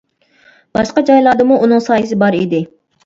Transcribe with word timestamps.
باشقا 0.77 1.03
جايلاردىمۇ 1.09 1.59
ئۇنىڭ 1.67 1.85
سايىسى 1.89 2.19
بار 2.25 2.39
ئىدى. 2.41 2.63